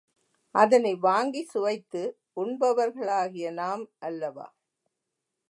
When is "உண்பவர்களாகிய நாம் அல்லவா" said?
2.35-4.47